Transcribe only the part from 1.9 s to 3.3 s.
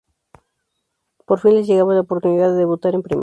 la oportunidad de debutar en Primera.